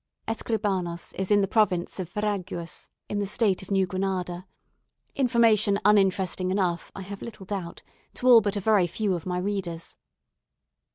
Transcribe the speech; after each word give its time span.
Escribanos 0.27 1.13
is 1.13 1.29
in 1.29 1.41
the 1.41 1.47
province 1.47 1.99
of 1.99 2.11
Veraguas, 2.11 2.89
in 3.07 3.19
the 3.19 3.27
State 3.27 3.61
of 3.61 3.69
New 3.69 3.85
Granada 3.85 4.47
information 5.13 5.77
uninteresting 5.85 6.49
enough, 6.49 6.91
I 6.95 7.03
have 7.03 7.21
little 7.21 7.45
doubt, 7.45 7.83
to 8.15 8.25
all 8.27 8.41
but 8.41 8.57
a 8.57 8.61
very 8.61 8.87
few 8.87 9.13
of 9.13 9.27
my 9.27 9.37
readers. 9.37 9.97